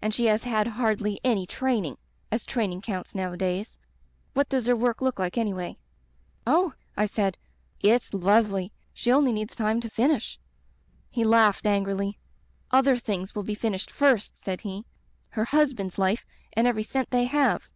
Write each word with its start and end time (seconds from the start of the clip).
And 0.00 0.14
she 0.14 0.24
has 0.24 0.44
had 0.44 0.66
hardly 0.66 1.20
any 1.22 1.46
training— 1.46 1.98
as 2.32 2.46
training 2.46 2.80
counts 2.80 3.14
nowadays. 3.14 3.78
)^at 4.34 4.48
does 4.48 4.64
her 4.66 4.74
work 4.74 5.02
look 5.02 5.18
like 5.18 5.36
anyway?' 5.36 5.76
"'Oh,' 6.46 6.72
I 6.96 7.04
said, 7.04 7.36
'it's 7.80 8.14
lovely! 8.14 8.72
She 8.94 9.12
only 9.12 9.34
needs 9.34 9.54
time 9.54 9.78
to 9.80 9.90
finish' 9.90 10.38
"He 11.10 11.24
laughed 11.24 11.66
angrily. 11.66 12.18
'Other 12.70 12.96
things 12.96 13.34
will 13.34 13.42
be 13.42 13.54
finished 13.54 13.90
first,' 13.90 14.38
said 14.38 14.62
he. 14.62 14.86
'Her 15.28 15.44
husband's 15.44 15.98
life 15.98 16.24
and 16.54 16.66
every 16.66 16.82
cent 16.82 17.10
they 17.10 17.24
have. 17.26 17.68